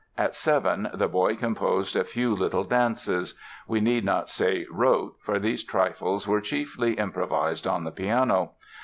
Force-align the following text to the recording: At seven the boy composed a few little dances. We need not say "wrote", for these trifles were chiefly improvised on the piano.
At 0.17 0.33
seven 0.33 0.89
the 0.95 1.07
boy 1.07 1.35
composed 1.35 1.95
a 1.95 2.03
few 2.03 2.33
little 2.35 2.63
dances. 2.63 3.35
We 3.67 3.79
need 3.81 4.03
not 4.03 4.31
say 4.31 4.65
"wrote", 4.71 5.15
for 5.21 5.37
these 5.37 5.63
trifles 5.63 6.27
were 6.27 6.41
chiefly 6.41 6.93
improvised 6.93 7.67
on 7.67 7.83
the 7.83 7.91
piano. 7.91 8.53